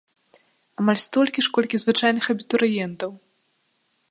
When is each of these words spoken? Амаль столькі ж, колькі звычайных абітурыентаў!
Амаль 0.83 1.01
столькі 1.03 1.45
ж, 1.49 1.53
колькі 1.59 1.81
звычайных 1.83 2.25
абітурыентаў! 2.37 3.11